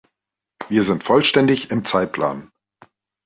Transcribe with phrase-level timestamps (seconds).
[0.67, 2.49] Wir sind vollständig im Zeitplan.